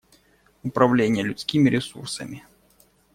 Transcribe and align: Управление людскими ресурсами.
Управление 0.63 1.21
людскими 1.23 1.69
ресурсами. 1.69 2.43